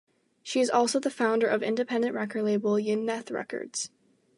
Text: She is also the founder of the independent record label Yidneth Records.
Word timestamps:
She 0.41 0.61
is 0.61 0.71
also 0.71 0.99
the 0.99 1.11
founder 1.11 1.45
of 1.45 1.59
the 1.59 1.67
independent 1.67 2.15
record 2.15 2.41
label 2.41 2.71
Yidneth 2.73 3.29
Records. 3.29 3.91